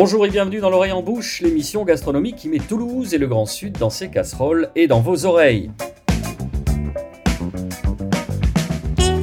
[0.00, 3.46] Bonjour et bienvenue dans l'oreille en bouche, l'émission gastronomique qui met Toulouse et le Grand
[3.46, 5.72] Sud dans ses casseroles et dans vos oreilles.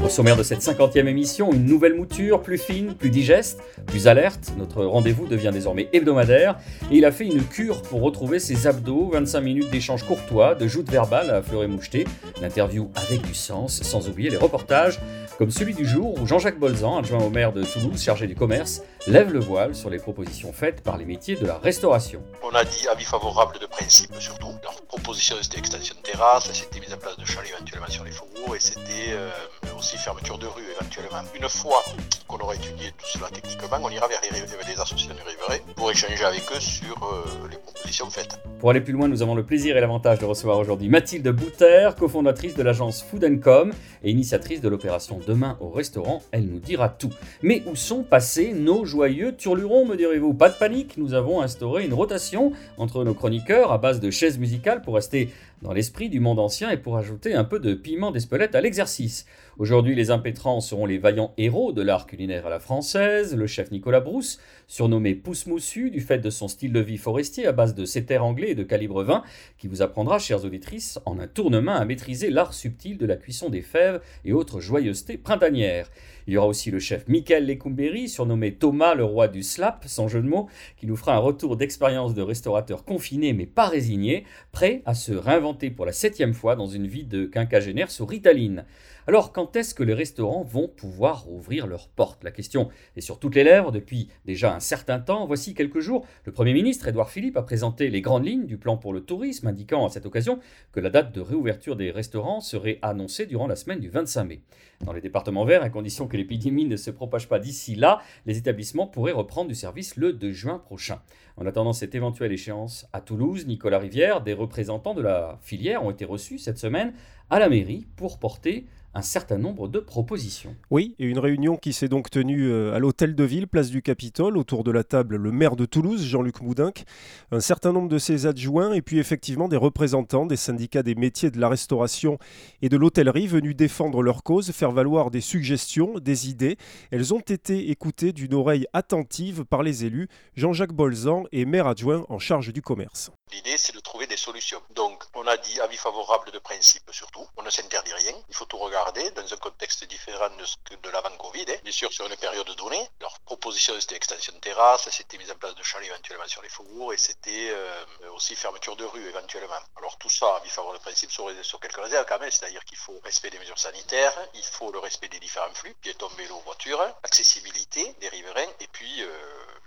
[0.04, 4.52] Au sommaire de cette cinquantième émission, une nouvelle mouture, plus fine, plus digeste, plus alerte.
[4.58, 6.60] Notre rendez-vous devient désormais hebdomadaire
[6.92, 10.68] et il a fait une cure pour retrouver ses abdos, 25 minutes d'échanges courtois, de
[10.68, 12.06] joutes verbales à fleur et moucheté,
[12.42, 15.00] l'interview avec du sens, sans oublier les reportages,
[15.38, 18.82] comme celui du jour où Jean-Jacques Bolzan, adjoint au maire de Toulouse, chargé du commerce,
[19.08, 22.22] lève le voile sur les propositions faites par les métiers de la restauration.
[22.44, 24.54] On a dit avis favorable de principe surtout.
[24.64, 28.12] Leur proposition c'était extension de terrasse, c'était mise en place de chalets éventuellement sur les
[28.12, 29.30] faubourgs et c'était euh,
[29.78, 31.22] aussi fermeture de rue éventuellement.
[31.36, 31.84] Une fois
[32.28, 34.42] qu'on aura étudié tout cela techniquement, on ira vers les,
[34.80, 38.40] associations du riverains pour échanger avec eux sur euh, les propositions faites.
[38.60, 41.92] Pour aller plus loin, nous avons le plaisir et l'avantage de recevoir aujourd'hui Mathilde Bouter,
[41.98, 46.22] cofondatrice de l'agence Food Com et initiatrice de l'opération Demain au restaurant.
[46.32, 47.12] Elle nous dira tout.
[47.42, 50.34] Mais où sont passés nos joyeux turlurons, me direz-vous?
[50.34, 54.38] Pas de panique, nous avons instauré une rotation entre nos chroniqueurs à base de chaises
[54.38, 55.32] musicales pour rester
[55.66, 59.26] dans l'esprit du monde ancien et pour ajouter un peu de piment d'Espelette à l'exercice.
[59.58, 63.72] Aujourd'hui, les impétrants seront les vaillants héros de l'art culinaire à la française, le chef
[63.72, 67.74] Nicolas Brousse, surnommé Pousse Moussu du fait de son style de vie forestier à base
[67.74, 69.24] de sétères anglais et de calibre 20,
[69.58, 73.50] qui vous apprendra, chères auditrices, en un tournement à maîtriser l'art subtil de la cuisson
[73.50, 75.90] des fèves et autres joyeusetés printanières.
[76.28, 80.08] Il y aura aussi le chef Michael Lecumberi, surnommé Thomas le roi du slap, sans
[80.08, 84.26] jeu de mots, qui nous fera un retour d'expérience de restaurateur confiné mais pas résigné,
[84.52, 88.66] prêt à se réinventer pour la septième fois dans une vie de quinquagénaire sous Ritaline.
[89.08, 92.24] Alors quand est-ce que les restaurants vont pouvoir ouvrir leurs portes?
[92.24, 95.26] La question est sur toutes les lèvres depuis déjà un certain temps.
[95.28, 98.78] Voici quelques jours, le Premier ministre Édouard Philippe a présenté les grandes lignes du plan
[98.78, 100.40] pour le tourisme, indiquant à cette occasion
[100.72, 104.42] que la date de réouverture des restaurants serait annoncée durant la semaine du 25 mai.
[104.84, 108.38] Dans les départements verts, à condition que l'épidémie ne se propage pas d'ici là, les
[108.38, 111.00] établissements pourraient reprendre du service le 2 juin prochain.
[111.38, 115.92] En attendant cette éventuelle échéance, à Toulouse, Nicolas Rivière, des représentants de la filière ont
[115.92, 116.94] été reçus cette semaine
[117.30, 120.56] à la mairie pour porter un certain nombre de propositions.
[120.72, 123.82] Oui, et une réunion qui s'est donc tenue euh, à l'hôtel de ville, place du
[123.82, 126.86] Capitole, autour de la table le maire de Toulouse, Jean-Luc Moudinck,
[127.32, 131.30] un certain nombre de ses adjoints et puis effectivement des représentants des syndicats des métiers
[131.30, 132.18] de la restauration
[132.62, 136.58] et de l'hôtellerie venus défendre leur cause, faire valoir des suggestions, des idées.
[136.90, 142.06] Elles ont été écoutées d'une oreille attentive par les élus, Jean-Jacques Bolzan et maire adjoint
[142.08, 143.12] en charge du commerce.
[143.32, 144.62] L'idée, c'est de trouver des solutions.
[144.70, 147.28] Donc, on a dit avis favorable de principe surtout.
[147.38, 148.14] On ne s'interdit rien.
[148.30, 151.46] Il faut tout regarder dans un contexte différent de, ce que de l'avant-Covid.
[151.50, 151.58] Hein.
[151.64, 152.88] Bien sûr, sur une période donnée.
[153.02, 156.50] Leur proposition, c'était extension de terrasse, c'était mise en place de chalets éventuellement sur les
[156.50, 159.60] faubourgs et c'était euh, aussi fermeture de rue éventuellement.
[159.78, 162.32] Alors, tout ça, avis favorable de principe, sur, quelques réserves quand même.
[162.32, 166.10] C'est-à-dire qu'il faut respect des mesures sanitaires, il faut le respect des différents flux, piétons,
[166.18, 169.08] vélo, voiture, accessibilité des riverains et puis euh,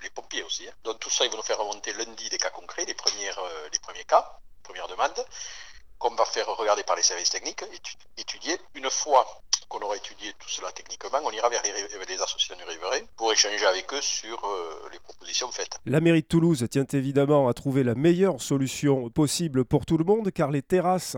[0.03, 0.67] les pompiers aussi.
[0.69, 0.73] Hein.
[0.85, 3.39] Donc, tout ça, ils vont nous faire remonter lundi des cas concrets, les premières
[3.73, 5.25] les premiers cas, première demande,
[5.99, 7.65] qu'on va faire regarder par les services techniques,
[8.17, 8.57] étudier.
[8.75, 9.27] Une fois
[9.69, 13.67] qu'on aura étudié tout cela techniquement, on ira vers les, associations du riverain pour échanger
[13.67, 15.79] avec eux sur euh, les propositions faites.
[15.85, 20.05] La mairie de Toulouse tient évidemment à trouver la meilleure solution possible pour tout le
[20.05, 21.17] monde, car les terrasses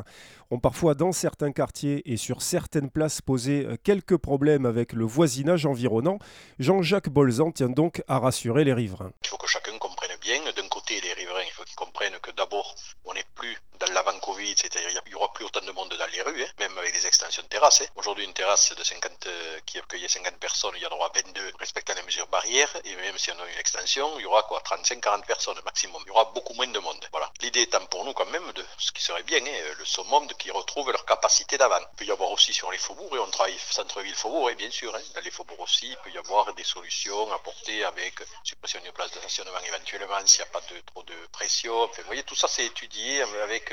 [0.51, 5.05] ont parfois dans certains quartiers et sur certaines places posé euh, quelques problèmes avec le
[5.05, 6.19] voisinage environnant.
[6.59, 9.13] Jean-Jacques Bolzan tient donc à rassurer les riverains.
[9.23, 12.75] Il faut que chacun comprenne bien, d'un les riverains, il faut qu'ils comprennent que d'abord,
[13.05, 16.23] on n'est plus dans l'avant-Covid, c'est-à-dire il n'y aura plus autant de monde dans les
[16.23, 17.81] rues, hein, même avec des extensions de terrasses.
[17.81, 17.87] Hein.
[17.97, 21.53] Aujourd'hui, une terrasse de 50, euh, qui accueillait 50 personnes, il y en aura 22
[21.59, 24.61] respectant les mesures barrières, et même si on a une extension, il y aura quoi
[24.61, 26.03] 35-40 personnes maximum.
[26.05, 27.05] Il y aura beaucoup moins de monde.
[27.11, 27.31] Voilà.
[27.41, 30.35] L'idée étant pour nous quand même de ce qui serait bien, hein, le summum de
[30.35, 31.81] qui retrouvent leur capacité d'avant.
[31.93, 34.93] Il peut y avoir aussi sur les faubourgs, et on travaille centre-ville faubourg, bien sûr.
[34.93, 38.15] Dans les faubourgs aussi, il peut y avoir des solutions apportées avec
[38.45, 41.87] suppression de place de stationnement éventuellement s'il n'y a pas trop de pression.
[41.87, 43.70] vous voyez, tout ça c'est étudié avec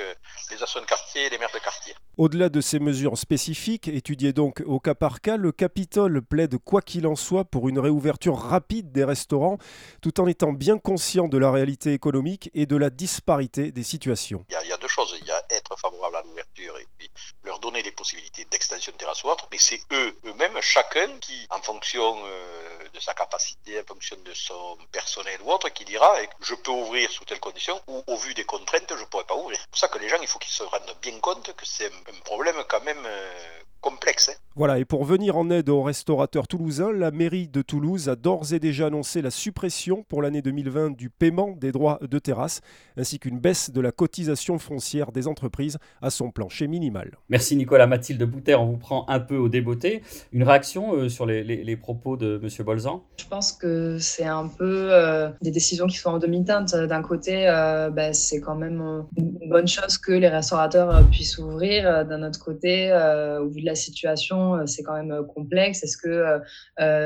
[0.51, 1.93] les de quartier et les maires de quartier.
[2.17, 6.81] Au-delà de ces mesures spécifiques, étudiées donc au cas par cas, le Capitole plaide quoi
[6.81, 9.57] qu'il en soit pour une réouverture rapide des restaurants,
[10.01, 14.45] tout en étant bien conscient de la réalité économique et de la disparité des situations.
[14.49, 15.15] Il y a, deux choses.
[15.21, 17.09] Il y a être favorable à l'ouverture et puis
[17.43, 21.47] leur donner les possibilités d'extension de terrasse ou autre, mais c'est eux, eux-mêmes, chacun qui,
[21.49, 26.15] en fonction euh, de sa capacité, en fonction de son personnel ou autre, qui dira
[26.41, 29.35] je peux ouvrir sous telles conditions ou au vu des contraintes, je ne pourrais pas
[29.35, 29.59] ouvrir.
[29.59, 31.87] C'est pour ça que les gens, il faut qu'ils se rendent bien compte que c'est
[31.87, 34.29] un problème quand même euh, complexe.
[34.29, 34.37] Hein.
[34.55, 38.53] Voilà, et pour venir en aide aux restaurateurs toulousains, la mairie de Toulouse a d'ores
[38.53, 42.61] et déjà annoncé la suppression pour l'année 2020 du paiement des droits de terrasse,
[42.97, 47.17] ainsi qu'une baisse de la cotisation foncière des entreprises à son plancher minimal.
[47.29, 47.85] Merci Nicolas.
[47.85, 50.01] Mathilde Bouter, on vous prend un peu au débeauté.
[50.31, 52.65] Une réaction euh, sur les, propos de M.
[52.65, 53.03] Bolzan?
[53.17, 56.75] Je pense que c'est un peu euh, des décisions qui sont en demi-teinte.
[56.75, 62.05] D'un côté, euh, bah, c'est quand même une bonne chose que les restaurateurs puissent ouvrir.
[62.05, 62.91] D'un autre côté,
[63.39, 65.83] au vu de la situation, c'est quand même complexe.
[65.83, 66.39] Est-ce que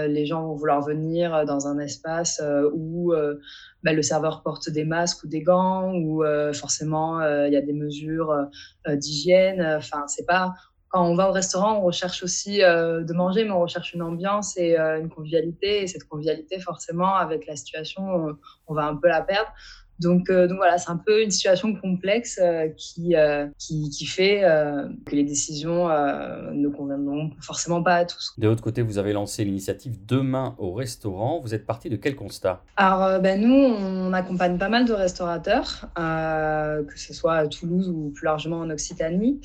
[0.07, 2.41] les gens vont vouloir venir dans un espace
[2.73, 3.13] où
[3.83, 6.23] bah, le serveur porte des masques ou des gants, ou
[6.53, 8.33] forcément il y a des mesures
[8.87, 9.61] d'hygiène?
[9.77, 10.53] Enfin, c'est pas
[10.91, 14.01] quand on va au restaurant, on recherche aussi euh, de manger, mais on recherche une
[14.01, 15.83] ambiance et euh, une convivialité.
[15.83, 18.37] Et cette convivialité, forcément, avec la situation,
[18.67, 19.49] on va un peu la perdre.
[20.01, 24.05] Donc, euh, donc voilà, c'est un peu une situation complexe euh, qui, euh, qui, qui,
[24.05, 24.41] fait
[25.05, 28.33] que les décisions ne conviendront forcément pas à tous.
[28.37, 31.39] De l'autre côté, vous avez lancé l'initiative Demain au restaurant.
[31.39, 32.63] Vous êtes parti de quel constat?
[32.77, 38.11] Alors, ben, nous, on accompagne pas mal de restaurateurs, que ce soit à Toulouse ou
[38.13, 39.39] plus largement en Occitanie.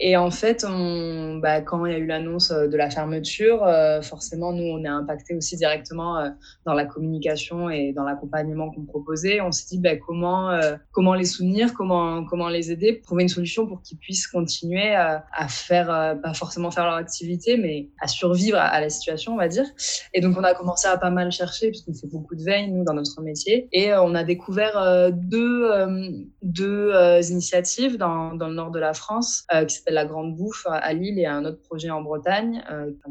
[0.00, 3.66] Et en fait, on, ben, quand il y a eu l'annonce de la fermeture,
[4.02, 6.32] forcément, nous, on est impacté aussi directement
[6.66, 9.40] dans la communication et dans l'accompagnement qu'on proposait.
[9.40, 13.66] On s'est dit, ben, comment, euh, comment les soutenir, comment, les aider, trouver une solution
[13.66, 18.58] pour qu'ils puissent continuer à, faire, euh, pas forcément faire leur activité, mais à survivre
[18.58, 19.66] à, la situation, on va dire.
[20.14, 22.84] Et donc, on a commencé à pas mal chercher, puisqu'on fait beaucoup de veille, nous,
[22.84, 23.68] dans notre métier.
[23.72, 25.70] Et euh, on a découvert deux,
[27.30, 31.18] initiatives dans, dans, le nord de la France, qui s'appelle La Grande Bouffe à Lille
[31.18, 32.62] et un autre projet en Bretagne,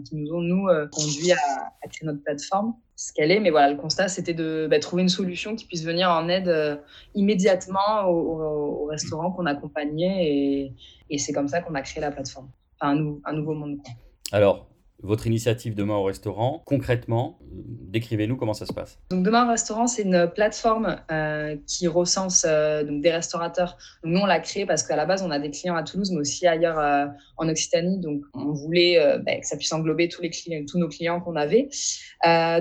[0.06, 1.38] qui nous ont, nous, conduit à,
[1.84, 3.40] à créer notre plateforme ce qu'elle est.
[3.40, 6.48] Mais voilà, le constat, c'était de bah, trouver une solution qui puisse venir en aide
[6.48, 6.76] euh,
[7.16, 10.74] immédiatement au, restaurant qu'on accompagnait.
[11.10, 12.50] Et, c'est comme ça qu'on a créé la plateforme.
[12.80, 13.78] Enfin, un, un nouveau monde.
[14.32, 14.68] Alors,
[15.04, 19.00] votre initiative Demain au restaurant, concrètement, décrivez-nous comment ça se passe.
[19.10, 23.78] Donc Demain au restaurant, c'est une plateforme euh, qui recense euh, donc des restaurateurs.
[24.04, 26.20] nous, on l'a créée parce qu'à la base, on a des clients à Toulouse, mais
[26.20, 27.06] aussi ailleurs euh,
[27.38, 28.00] en Occitanie.
[28.00, 31.36] Donc, on voulait bah, que ça puisse englober tous, les clients, tous nos clients qu'on
[31.36, 31.70] avait.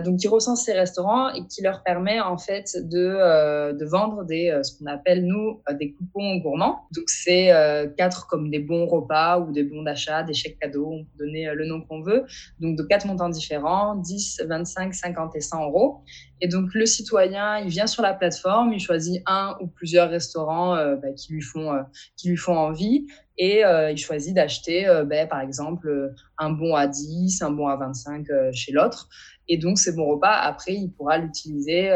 [0.04, 4.58] donc, qui recense ces restaurants et qui leur permet en fait de, de vendre des,
[4.62, 6.87] ce qu'on appelle, nous, des coupons gourmands.
[6.92, 7.50] Donc, c'est
[7.96, 11.52] quatre comme des bons repas ou des bons d'achat, des chèques cadeaux, on peut donner
[11.54, 12.25] le nom qu'on veut
[12.59, 16.03] donc de quatre montants différents, 10, 25, 50 et 100 euros.
[16.41, 20.75] Et donc le citoyen, il vient sur la plateforme, il choisit un ou plusieurs restaurants
[20.77, 21.82] euh, bah, qui, lui font, euh,
[22.17, 23.06] qui lui font envie
[23.37, 27.77] et euh, il choisit d'acheter bah, par exemple un bon à 10, un bon à
[27.77, 29.09] 25 chez l'autre.
[29.49, 31.91] Et donc ces bons repas, après, il pourra l'utiliser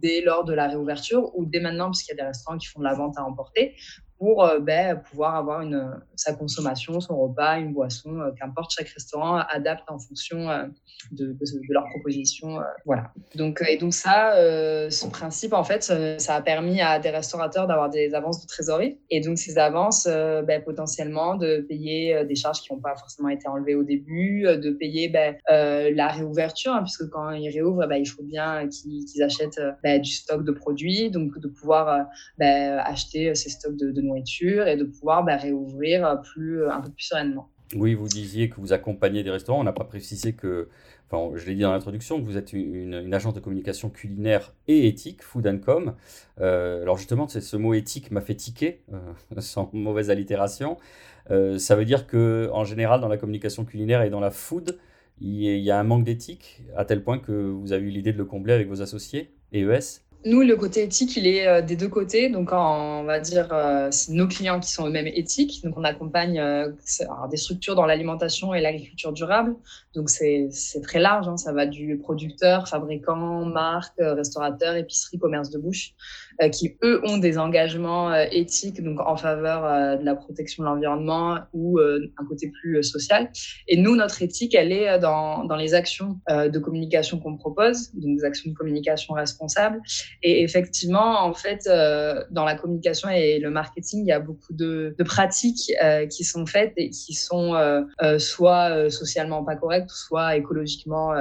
[0.00, 2.66] dès lors de la réouverture ou dès maintenant, parce qu'il y a des restaurants qui
[2.66, 3.76] font de la vente à emporter,
[4.18, 8.88] pour euh, ben, pouvoir avoir une, sa consommation, son repas, une boisson, euh, qu'importe, chaque
[8.88, 10.64] restaurant adapte en fonction euh,
[11.12, 12.58] de, de, leur proposition.
[12.84, 13.12] voilà.
[13.34, 14.32] Donc, et donc ça,
[14.90, 18.98] ce principe, en fait, ça a permis à des restaurateurs d'avoir des avances de trésorerie.
[19.10, 23.46] Et donc ces avances, ben, potentiellement, de payer des charges qui n'ont pas forcément été
[23.46, 28.06] enlevées au début, de payer ben, la réouverture, hein, puisque quand ils réouvrent, ben, il
[28.06, 32.08] faut bien qu'ils achètent du stock de produits, donc de pouvoir
[32.40, 37.04] acheter ces stocks de, de et de pouvoir bah, réouvrir plus, euh, un peu plus
[37.04, 37.48] sereinement.
[37.74, 39.60] Oui, vous disiez que vous accompagnez des restaurants.
[39.60, 40.68] On n'a pas précisé que,
[41.10, 44.86] enfin, je l'ai dit dans l'introduction, que vous êtes une, agence de communication culinaire et
[44.86, 45.94] éthique, Food and Com.
[46.40, 48.98] Euh, alors justement, ce mot éthique m'a fait tiquer, euh,
[49.40, 50.76] sans mauvaise allitération.
[51.58, 54.78] ça veut dire que, en général, dans la communication culinaire et dans la food,
[55.20, 58.18] il y a un manque d'éthique, à tel point que vous avez eu l'idée de
[58.18, 61.88] le combler avec vos associés, EES nous, le côté éthique, il est euh, des deux
[61.88, 62.28] côtés.
[62.28, 65.62] Donc, on va dire, euh, c'est nos clients qui sont eux-mêmes éthiques.
[65.62, 66.72] Donc, on accompagne euh,
[67.30, 69.54] des structures dans l'alimentation et l'agriculture durable.
[69.94, 70.50] Donc, c'est
[70.82, 71.28] très large.
[71.28, 71.36] Hein.
[71.36, 75.94] Ça va du producteur, fabricant, marque, restaurateur, épicerie, commerce de bouche.
[76.42, 80.62] Euh, qui eux ont des engagements euh, éthiques donc en faveur euh, de la protection
[80.62, 83.30] de l'environnement ou un côté plus social.
[83.68, 88.16] Et nous, notre éthique, elle est dans, dans les actions de communication qu'on propose, donc
[88.16, 89.80] des actions de communication responsables.
[90.22, 91.68] Et effectivement, en fait,
[92.30, 95.72] dans la communication et le marketing, il y a beaucoup de, de pratiques
[96.10, 97.54] qui sont faites et qui sont
[98.18, 101.12] soit socialement pas correctes, soit écologiquement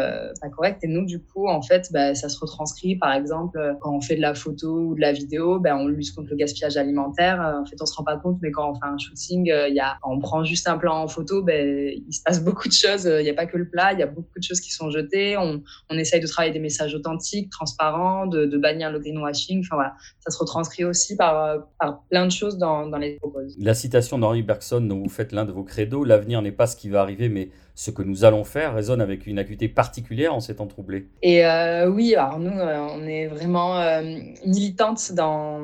[0.41, 0.83] pas correctes.
[0.83, 4.15] Et nous, du coup, en fait, bah, ça se retranscrit, par exemple, quand on fait
[4.15, 7.41] de la photo ou de la vidéo, ben, on lutte contre le gaspillage alimentaire.
[7.41, 9.67] Euh, en fait, on se rend pas compte, mais quand on fait un shooting, euh,
[9.67, 12.67] il y a, on prend juste un plan en photo, ben, il se passe beaucoup
[12.67, 13.05] de choses.
[13.05, 14.89] Il n'y a pas que le plat, il y a beaucoup de choses qui sont
[14.89, 15.37] jetées.
[15.37, 15.61] On,
[15.97, 19.61] essaye de travailler des messages authentiques, transparents, de, bannir le greenwashing.
[19.61, 23.15] Enfin voilà, ça se retranscrit aussi par, euh, par plein de choses dans, dans les
[23.15, 23.39] propos.
[23.57, 26.75] La citation d'Henri Bergson dont vous faites l'un de vos credos, l'avenir n'est pas ce
[26.75, 30.39] qui va arriver, mais ce que nous allons faire résonne avec une acuité particulière en
[30.39, 31.09] ces temps troublés.
[31.21, 34.01] Et euh, oui, alors nous, euh, on est vraiment euh,
[34.45, 35.59] militantes dans,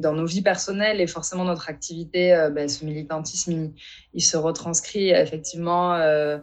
[0.00, 3.70] dans nos vies personnelles et forcément notre activité, ben, ce militantisme,
[4.14, 5.98] il, se retranscrit effectivement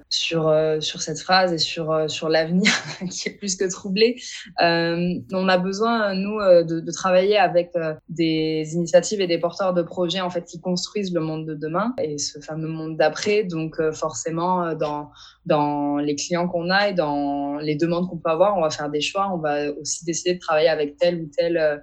[0.10, 2.72] sur, sur cette phrase et sur, sur l'avenir
[3.10, 4.22] qui est plus que troublé.
[4.60, 7.72] on a besoin, nous, de, de travailler avec
[8.08, 11.94] des initiatives et des porteurs de projets en fait qui construisent le monde de demain
[12.02, 13.44] et ce fameux monde d'après.
[13.44, 15.01] Donc forcément, dans
[15.46, 18.90] dans, les clients qu'on a et dans les demandes qu'on peut avoir, on va faire
[18.90, 19.32] des choix.
[19.34, 21.78] On va aussi décider de travailler avec telle ou telle euh,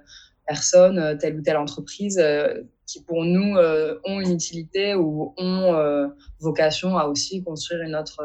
[0.47, 3.55] personne, euh, telle ou telle entreprise euh, qui pour nous
[4.03, 6.09] ont une utilité ou ont
[6.39, 8.19] vocation à aussi construire une autre,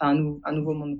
[0.00, 0.14] un,
[0.52, 0.98] nouveau monde.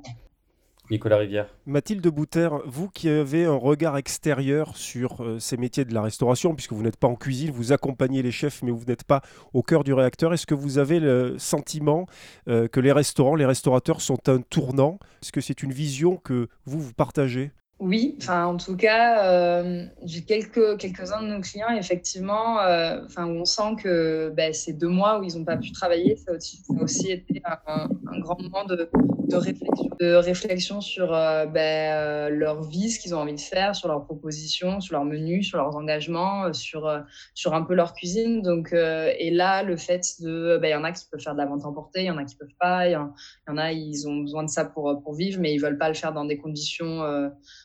[0.91, 1.49] Nicolas Rivière.
[1.67, 6.55] Mathilde Bouter, vous qui avez un regard extérieur sur euh, ces métiers de la restauration,
[6.55, 9.23] puisque vous n'êtes pas en cuisine, vous accompagnez les chefs, mais vous n'êtes pas
[9.55, 12.07] au cœur du réacteur, est-ce que vous avez le sentiment
[12.49, 14.99] euh, que les restaurants, les restaurateurs sont un tournant?
[15.23, 17.53] Est-ce que c'est une vision que vous, vous partagez?
[17.81, 22.59] Oui, enfin en tout cas, euh, j'ai quelques quelques-uns de nos clients effectivement,
[23.05, 26.15] enfin où on sent que ben, ces deux mois où ils n'ont pas pu travailler,
[26.17, 28.89] ça a aussi, ça a aussi été un, un, grand moment de,
[29.29, 33.41] de réflexion, de réflexion sur euh, ben, euh, leur vie, ce qu'ils ont envie de
[33.41, 36.91] faire, sur leurs propositions, sur leur menu, sur leurs engagements, euh, sur,
[37.35, 38.43] sur un peu leur cuisine.
[38.43, 41.39] Donc, et là, le fait de, ben, il y en a qui peuvent faire de
[41.39, 44.09] la vente emportée, il y en a qui peuvent pas, il y, en a, ils
[44.09, 46.39] ont besoin de ça pour, pour vivre, mais ils veulent pas le faire dans des
[46.39, 47.03] conditions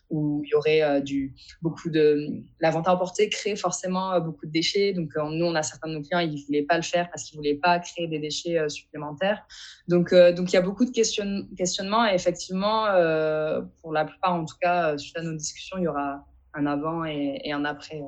[0.10, 4.94] où il y aurait du, beaucoup de, la vente emportée crée forcément beaucoup de déchets.
[4.94, 7.38] Donc, nous, on a certains de nos clients, ils voulaient pas le faire parce qu'ils
[7.38, 9.46] voulaient pas créer des déchets supplémentaires.
[9.88, 12.08] Donc, donc il y a beaucoup de questions questionnement.
[12.08, 15.84] Et effectivement, euh, pour la plupart, en tout cas, euh, suite à nos discussions, il
[15.84, 18.02] y aura un avant et, un après.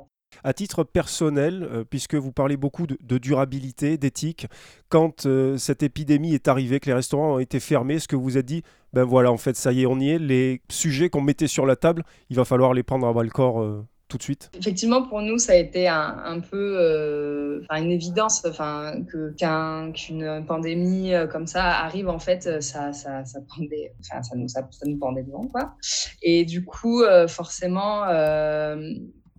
[0.44, 4.48] À titre personnel, euh, puisque vous parlez beaucoup de, durabilité, d'éthique,
[4.90, 8.42] quand cette épidémie est arrivée, que les restaurants ont été fermés, ce que vous a
[8.42, 11.48] dit, ben voilà, en fait, ça y est, on y est, les sujets qu'on mettait
[11.48, 13.86] sur la table, il va falloir les prendre à bas le corps
[14.18, 18.44] de suite Effectivement, pour nous, ça a été un, peu euh, une évidence
[19.94, 22.10] qu'une pandémie euh, comme ça arrive.
[22.10, 23.40] En fait, ça, ça, ça,
[24.36, 25.48] nous, ça, nous pendait devant.
[25.48, 25.76] Quoi.
[26.22, 28.06] Et du coup, euh, forcément,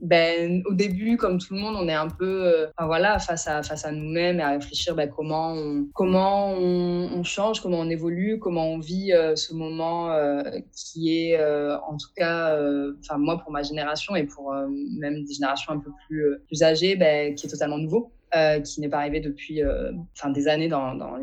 [0.03, 3.63] ben, au début, comme tout le monde, on est un peu euh, voilà, face à,
[3.63, 8.41] face à nous-mêmes et à réfléchir ben, comment, on, comment on, change, comment on évolue,
[8.41, 10.43] comment on vit euh, ce moment euh,
[10.75, 12.59] qui est, en tout cas,
[12.99, 14.53] enfin moi pour ma génération et pour
[14.99, 18.11] même des générations un peu plus, plus âgées, ben, qui est totalement nouveau.
[18.35, 19.93] Euh, qui n'est pas arrivé depuis euh,
[20.33, 21.17] des années dans, euh, dans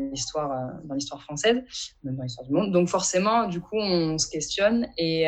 [0.94, 1.60] l'histoire française,
[2.04, 2.70] même dans l'histoire du monde.
[2.70, 5.24] Donc forcément, du coup, on se questionne et,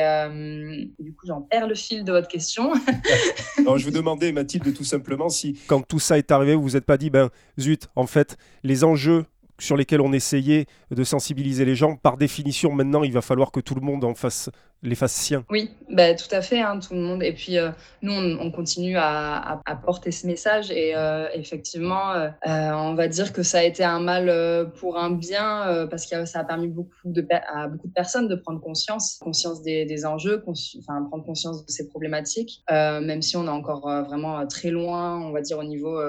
[1.01, 2.73] du coup, j'en perds le fil de votre question.
[3.59, 6.77] Alors, je vous demandais, Mathilde, tout simplement, si quand tout ça est arrivé, vous vous
[6.77, 9.25] êtes pas dit, ben zut, en fait, les enjeux
[9.59, 13.61] sur lesquels on essayait de sensibiliser les gens, par définition, maintenant, il va falloir que
[13.61, 14.51] tout le monde en fasse
[14.83, 15.45] les.
[15.51, 17.23] Oui, bah, tout à fait, hein, tout le monde.
[17.23, 17.71] Et puis, euh,
[18.03, 20.71] nous, on, continue à, porter ce message.
[20.71, 25.11] Et euh, effectivement, euh, on va dire que ça a été un mal pour un
[25.11, 26.93] bien, parce que ça a permis beaucoup
[27.53, 31.71] à beaucoup de personnes de prendre conscience, conscience des, des enjeux, enfin, prendre conscience de
[31.71, 36.01] ces problématiques, même si on est encore vraiment très loin, on va dire, au niveau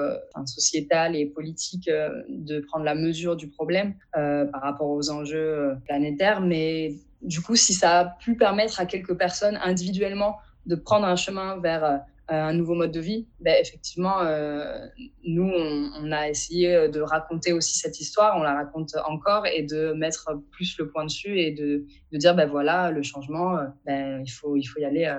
[0.46, 1.88] sociétal et politique,
[2.28, 6.40] de prendre la mesure du problème par rapport aux enjeux planétaires.
[6.40, 11.16] Mais du coup, si ça a pu permettre à quelques personnes individuellement de prendre un
[11.16, 14.86] chemin vers euh, un nouveau mode de vie, ben, effectivement, euh,
[15.24, 19.92] nous, on, a essayé de raconter aussi cette histoire, on la raconte encore et de
[19.92, 24.30] mettre plus le point dessus et de, dire, ben voilà, le changement, euh, ben, il,
[24.30, 25.12] faut, il faut y aller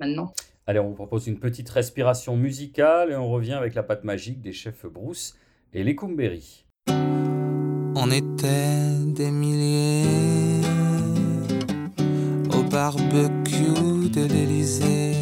[0.00, 0.32] maintenant.
[0.66, 4.40] Allez, on vous propose une petite respiration musicale et on revient avec la pâte magique
[4.40, 5.38] des chefs Bruce
[5.72, 6.64] et les Kumberi.
[6.88, 10.55] On était des milliers
[12.76, 15.16] barbecue de l'Elysée,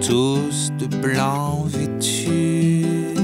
[0.00, 3.16] tous de blanc vêtus,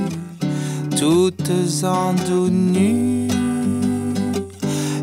[0.99, 2.51] toutes en dos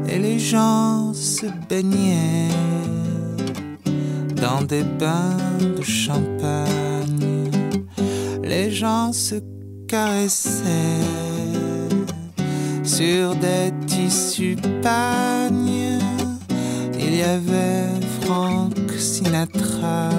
[0.09, 2.49] et les gens se baignaient
[4.35, 5.37] dans des bains
[5.77, 7.51] de champagne,
[8.43, 9.35] les gens se
[9.87, 11.07] caressaient
[12.83, 15.80] sur des tissus pagnes
[17.11, 17.89] il y avait
[18.21, 20.09] Frank Sinatra,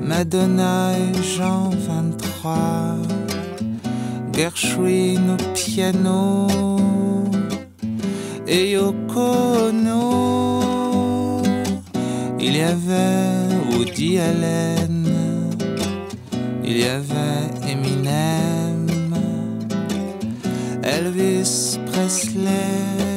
[0.00, 2.96] Madonna et Jean 23,
[4.32, 6.46] Gershwin au piano
[8.46, 9.32] et Yoko
[9.68, 11.42] Ono.
[12.40, 15.06] Il y avait Woody Allen,
[16.64, 18.86] il y avait Eminem,
[20.82, 23.13] Elvis Presley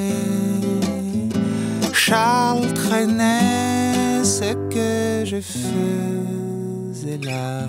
[2.10, 7.68] Charles traînait ce que je faisais là.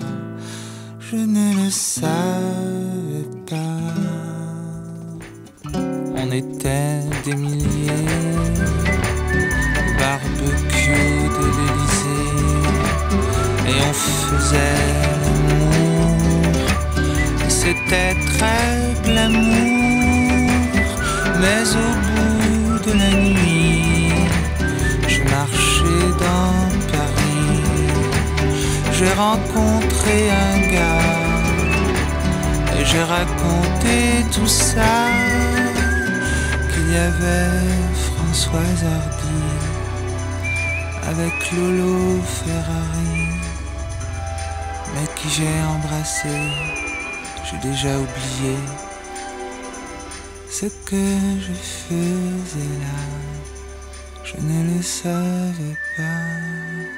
[0.97, 3.83] Je ne le savais pas.
[6.15, 8.07] On était des milliers,
[9.99, 12.37] barbecue de l'Elysée,
[13.67, 14.79] et on faisait
[15.11, 16.15] l'amour.
[17.49, 18.71] C'était très
[19.03, 20.49] glamour,
[21.41, 23.28] mais au bout de la nuit,
[28.99, 30.99] J'ai rencontré un gars
[32.77, 35.07] et j'ai raconté tout ça
[36.69, 37.77] qu'il y avait
[38.09, 39.45] Françoise Hardy
[41.11, 43.39] avec Lolo Ferrari,
[44.93, 46.35] mais qui j'ai embrassé,
[47.45, 48.57] j'ai déjà oublié
[50.51, 51.05] ce que
[51.39, 52.99] je faisais là,
[54.25, 56.88] je ne le savais pas.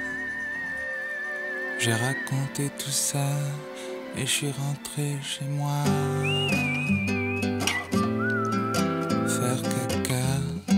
[1.83, 3.25] J'ai raconté tout ça
[4.15, 5.83] et je suis rentré chez moi.
[9.27, 10.75] Faire caca.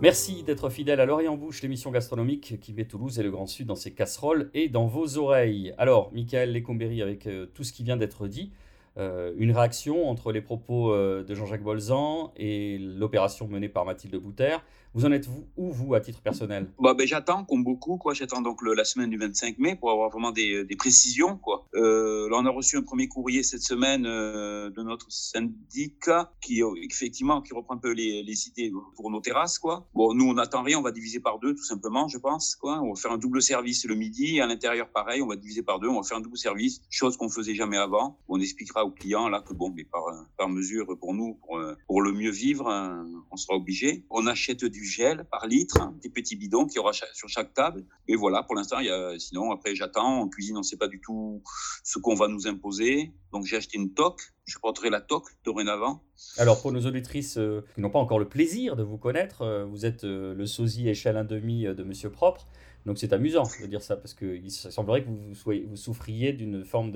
[0.00, 3.68] Merci d'être fidèle à l'Orient Bouche, l'émission gastronomique qui met Toulouse et le Grand Sud
[3.68, 5.72] dans ses casseroles et dans vos oreilles.
[5.78, 8.50] Alors, Michael Lecombéry, avec euh, tout ce qui vient d'être dit,
[8.98, 14.16] euh, une réaction entre les propos euh, de Jean-Jacques Bolzan et l'opération menée par Mathilde
[14.16, 14.56] Bouter.
[14.94, 16.70] Vous en êtes vous, où, vous, à titre personnel?
[16.78, 17.98] Bah, ben, j'attends, comme beaucoup.
[18.12, 21.66] J'attends donc la semaine du 25 mai pour avoir vraiment des, précisions, quoi.
[21.74, 26.74] Euh, on a reçu un premier courrier cette semaine euh, de notre syndicat qui, euh,
[26.82, 29.86] effectivement, qui reprend un peu les, les idées pour nos terrasses, quoi.
[29.94, 32.80] Bon, nous, on n'attend rien, on va diviser par deux, tout simplement, je pense, quoi.
[32.82, 35.62] On va faire un double service le midi, et à l'intérieur, pareil, on va diviser
[35.62, 38.18] par deux, on va faire un double service, chose qu'on faisait jamais avant.
[38.28, 40.02] On expliquera aux clients, là, que bon, mais par,
[40.36, 44.04] par mesure, pour nous, pour, pour le mieux vivre, euh, on sera obligé.
[44.10, 47.84] On achète du gel par litre, des petits bidons qu'il y aura sur chaque table.
[48.08, 48.78] Et voilà, pour l'instant,
[49.18, 50.20] sinon, après, j'attends.
[50.22, 51.42] En cuisine, on ne sait pas du tout
[51.84, 53.12] ce qu'on va nous imposer.
[53.32, 54.20] Donc, j'ai acheté une toque.
[54.44, 56.02] Je porterai la toque dorénavant.
[56.36, 59.64] Alors, pour nos auditrices euh, qui n'ont pas encore le plaisir de vous connaître, euh,
[59.64, 62.46] vous êtes euh, le sosie échelle 1,5 euh, de Monsieur Propre.
[62.86, 66.92] Donc, c'est amusant de dire ça parce qu'il semblerait que vous, vous souffriez d'une forme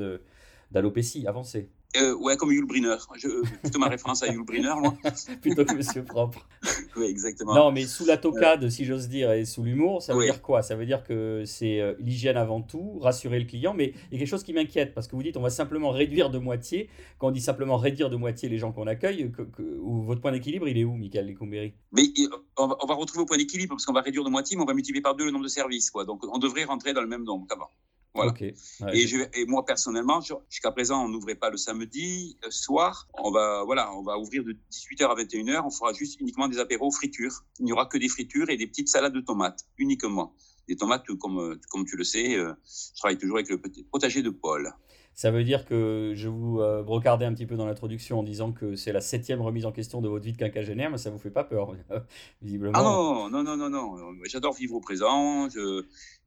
[0.73, 2.97] d'alopécie avancée, Euh, ouais, comme Yul Brynner.
[3.17, 3.29] Je,
[3.61, 4.95] plutôt ma référence à Yul Brynner, moi.
[5.43, 6.47] plutôt que Monsieur Propre.
[6.97, 7.55] Oui, exactement.
[7.55, 10.25] Non, mais sous la tocade, si j'ose dire, et sous l'humour, ça veut Oui.
[10.25, 10.63] dire quoi?
[10.63, 14.17] Ça veut dire que c'est euh, l'hygiène avant tout, rassurer le client, mais il y
[14.17, 16.89] a quelque chose qui m'inquiète, parce que vous dites on va simplement réduire de moitié.
[17.19, 20.23] Quand on dit simplement réduire de moitié les gens qu'on accueille, que- que- ou votre
[20.23, 23.27] point d'équilibre, il est où, Michael Lecombéry Mais euh, on va, on va retrouver au
[23.27, 25.33] point d'équilibre parce qu'on va réduire de moitié, mais on va multiplier par deux le
[25.33, 25.91] nombre de services.
[25.91, 26.07] Quoi.
[26.07, 27.69] Donc, on devrait rentrer dans le même nombre qu'avant.
[28.17, 28.33] Voilà.
[28.33, 28.55] Ouais,
[28.93, 33.09] Et, je, et moi personnellement, jusqu'à présent, on n'ouvrait pas le samedi euh, soir.
[33.15, 35.63] On va, voilà, on va ouvrir de 18h à 21h.
[35.65, 37.45] On fera juste uniquement des apéros fritures.
[37.59, 40.35] Il n'y aura que des fritures et des petites salades de tomates uniquement.
[40.69, 44.23] Des tomates, comme, euh, comme tu le sais, euh, je travaille toujours avec le potager
[44.23, 44.73] de Paul.
[45.17, 48.53] Ça veut dire que je vous euh, brocardais un petit peu dans l'introduction en disant
[48.53, 51.19] que c'est la septième remise en question de votre vie de quinquagénaire, mais ça vous
[51.19, 51.75] fait pas peur,
[52.43, 52.73] visiblement.
[52.75, 53.97] Ah non, non, non, non, non.
[54.25, 55.49] J'adore vivre au présent.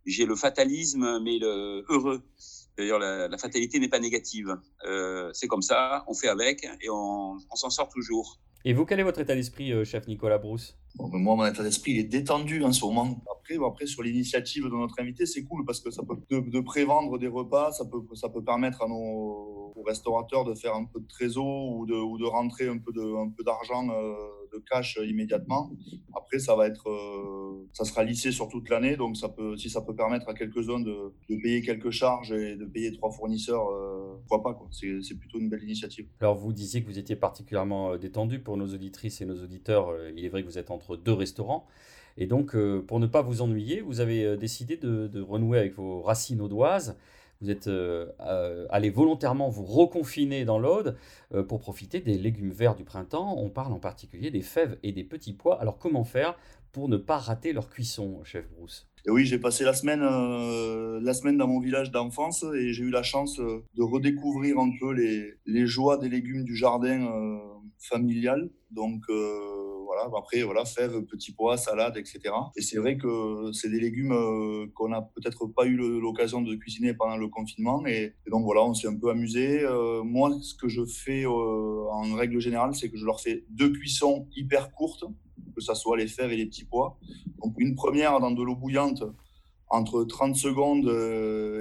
[0.08, 2.23] J'ai le fatalisme, mais le heureux.
[2.80, 4.58] D'ailleurs, la, la fatalité n'est pas négative.
[4.86, 8.39] Euh, c'est comme ça, on fait avec et on, on s'en sort toujours.
[8.65, 10.77] Et vous, quel est votre état d'esprit, euh, chef Nicolas Brousse?
[10.97, 13.21] Moi, mon état d'esprit, il est détendu en ce moment.
[13.31, 17.17] Après, après sur l'initiative de notre invité, c'est cool parce que ça peut de prévendre
[17.17, 20.99] des repas, ça peut, ça peut permettre à nos aux restaurateurs de faire un peu
[20.99, 22.91] de trésor ou de, rentrer un peu
[23.43, 24.13] d'argent euh,
[24.53, 25.71] de cash immédiatement.
[26.15, 29.15] Après, ça va être, euh, ça sera lissé sur toute l'année, donc
[29.58, 33.69] si ça peut permettre à quelques-uns de, payer quelques charges et de payer trois fournisseurs,
[33.69, 34.60] euh, pourquoi pas.
[34.71, 36.08] C'est plutôt une belle initiative.
[36.19, 39.93] Alors, vous disiez que vous étiez particulièrement détendu pour nos auditrices et nos auditeurs.
[40.15, 41.65] Il est vrai que vous êtes entre deux restaurants.
[42.17, 42.55] Et donc,
[42.88, 46.97] pour ne pas vous ennuyer, vous avez décidé de, de renouer avec vos racines audoises.
[47.41, 50.97] Vous êtes euh, euh, allé volontairement vous reconfiner dans l'Aude
[51.34, 53.36] euh, pour profiter des légumes verts du printemps.
[53.38, 55.60] On parle en particulier des fèves et des petits pois.
[55.62, 56.36] Alors, comment faire
[56.73, 61.13] pour ne pas rater leur cuisson, chef Bruce Et oui, j'ai passé la semaine, la
[61.13, 65.34] semaine dans mon village d'enfance et j'ai eu la chance de redécouvrir un peu les,
[65.47, 67.41] les joies des légumes du jardin
[67.80, 68.49] familial.
[68.69, 69.06] Donc
[70.17, 72.21] après voilà, fèves, petits pois, salades, etc.
[72.55, 76.55] Et c'est vrai que c'est des légumes euh, qu'on n'a peut-être pas eu l'occasion de
[76.55, 77.85] cuisiner pendant le confinement.
[77.85, 79.62] Et, donc voilà, on s'est un peu amusé.
[79.63, 83.45] Euh, moi, ce que je fais euh, en règle générale, c'est que je leur fais
[83.49, 85.05] deux cuissons hyper courtes,
[85.55, 86.97] que ça soit les fèves et les petits pois.
[87.41, 89.03] Donc une première dans de l'eau bouillante
[89.71, 90.89] entre 30 secondes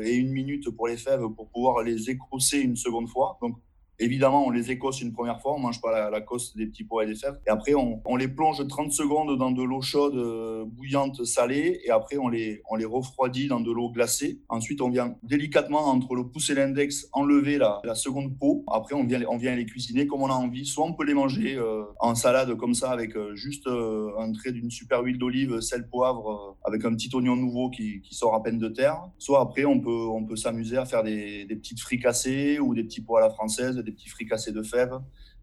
[0.02, 3.38] et une minute pour les fèves pour pouvoir les écosser une seconde fois.
[3.42, 3.58] Donc
[3.98, 7.04] évidemment, on les écosse une première fois, on mange pas la, cosse des petits pois
[7.04, 7.38] et des fèves.
[7.46, 11.80] Et après, on, les plonge 30 secondes dans de l'eau chaude, euh, bouillante, salée.
[11.84, 14.40] Et après, on les, on les refroidit dans de l'eau glacée.
[14.48, 18.64] Ensuite, on vient délicatement, entre le pouce et l'index, enlever la, la seconde peau.
[18.72, 20.64] Après, on vient, on vient les cuisiner comme on a envie.
[20.66, 24.52] Soit on peut les manger euh, en salade comme ça, avec euh, juste un trait
[24.52, 28.42] d'une super huile d'olive, sel, poivre, avec un petit oignon nouveau qui, qui sort à
[28.42, 29.00] peine de terre.
[29.18, 32.84] Soit après, on peut, on peut s'amuser à faire des, des petites fricassées ou des
[32.84, 34.98] petits pois à la française, des petits fricassés de fèves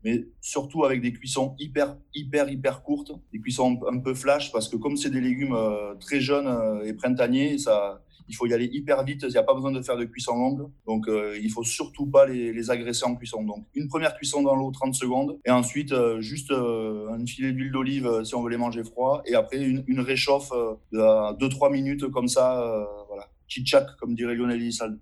[0.05, 4.69] mais surtout avec des cuissons hyper, hyper, hyper courtes, des cuissons un peu flash, parce
[4.69, 8.53] que comme c'est des légumes euh, très jeunes euh, et printaniers, ça, il faut y
[8.53, 11.36] aller hyper vite, il n'y a pas besoin de faire de cuisson longue, donc euh,
[11.41, 13.43] il faut surtout pas les, agresser en cuisson.
[13.43, 17.71] Donc une première cuisson dans l'eau, 30 secondes, et ensuite euh, juste un filet d'huile
[17.71, 20.51] d'olive si on veut les manger froids, et après une, une réchauffe
[20.91, 24.97] de 2-3 minutes comme ça, voilà tchitchak, comme dirait Lionel Elissal.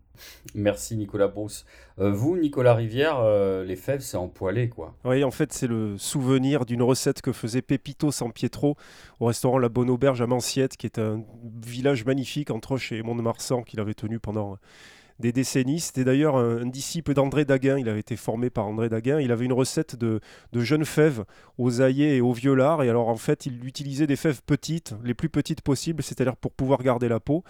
[0.56, 1.65] Merci Nicolas Brousse.
[1.99, 4.95] Euh, vous, Nicolas Rivière, euh, les fèves, c'est empoilé, quoi.
[5.06, 8.75] Oui, en fait, c'est le souvenir d'une recette que faisait Pepito San Pietro
[9.19, 11.23] au restaurant La Bonne Auberge à Manciette, qui est un
[11.62, 14.58] village magnifique entre Roche et Mont-de-Marsan qu'il avait tenu pendant
[15.19, 15.80] des décennies.
[15.80, 17.78] C'était d'ailleurs un, disciple d'André Daguin.
[17.78, 19.19] Il avait été formé par André Daguin.
[19.19, 20.19] Il avait une recette de,
[20.52, 21.23] de jeunes fèves
[21.58, 22.84] aux aillés et aux violards.
[22.84, 26.52] Et alors, en fait, il utilisait des fèves petites, les plus petites possibles, c'est-à-dire pour
[26.52, 27.43] pouvoir garder la peau.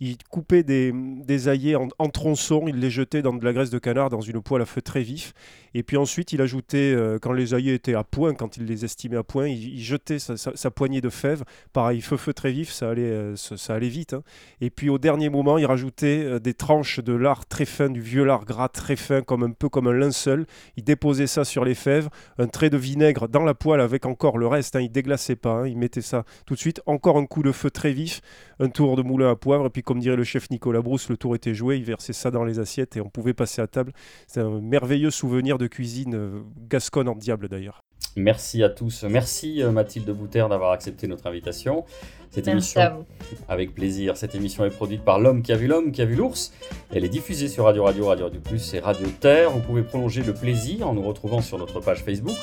[0.00, 3.78] Il coupait des, des en, en, tronçons, il les jetait dans de la graisse de
[3.78, 5.34] canard dans une poêle à feu très vif.
[5.74, 8.84] Et puis ensuite, il ajoutait, euh, quand les aillés étaient à point, quand il les
[8.84, 11.44] estimait à point, il, jetait sa, poignée de fèves.
[11.72, 14.14] Pareil, feu, feu très vif, ça allait, euh, ça, allait vite.
[14.14, 14.22] Hein.
[14.60, 18.00] Et puis au dernier moment, il rajoutait euh, des tranches de lard très fin, du
[18.00, 20.46] vieux lard gras très fin, comme un peu comme un linceul.
[20.76, 24.38] Il déposait ça sur les fèves, un trait de vinaigre dans la poêle avec encore
[24.38, 24.76] le reste.
[24.76, 26.80] Hein, il déglaçait pas, hein, il mettait ça tout de suite.
[26.86, 28.20] Encore un coup de feu très vif,
[28.58, 31.16] un tour de moulin à poivre, et puis comme dirait le chef Nicolas Brousse, le
[31.16, 33.92] tour était joué, il versait ça dans les assiettes et on pouvait passer à table.
[34.26, 37.84] C'est un merveilleux souvenir de cuisine euh, gasconne en diable d'ailleurs.
[38.16, 39.04] Merci à tous.
[39.04, 41.84] Merci euh, Mathilde Bouter d'avoir accepté notre invitation.
[42.30, 43.06] Cette Merci émission,
[43.48, 44.16] avec plaisir.
[44.16, 46.52] Cette émission est produite par l'homme qui a vu l'homme qui a vu l'ours.
[46.92, 49.50] Elle est diffusée sur Radio Radio, Radio Radio Plus et Radio Terre.
[49.50, 52.36] Vous pouvez prolonger le plaisir en nous retrouvant sur notre page Facebook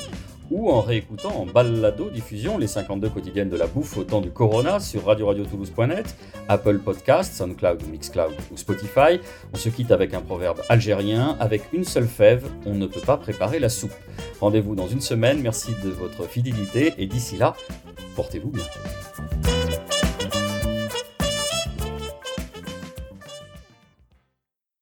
[0.52, 4.32] ou en réécoutant en balado diffusion les 52 quotidiennes de la bouffe au temps du
[4.32, 6.16] Corona sur radio-radio-toulouse.net,
[6.48, 9.20] Apple Podcast, SoundCloud, Mixcloud ou Spotify.
[9.54, 13.18] On se quitte avec un proverbe algérien avec une seule fève, on ne peut pas
[13.18, 13.94] préparer la soupe.
[14.40, 15.42] Rendez-vous dans une semaine.
[15.42, 17.56] Merci de votre fidélité et d'ici là,
[18.16, 19.57] portez-vous bien.